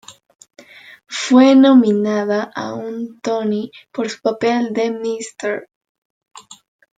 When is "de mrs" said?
4.73-5.67